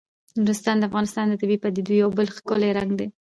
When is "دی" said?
2.99-3.07